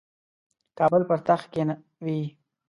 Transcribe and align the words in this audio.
کابل 0.77 1.01
پر 1.09 1.19
تخت 1.27 1.47
کښېنوي. 1.53 2.21